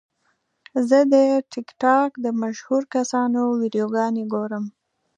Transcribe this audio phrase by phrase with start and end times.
[0.89, 1.15] زه د
[1.51, 4.65] ټک ټاک د مشهورو کسانو ویډیوګانې ګورم.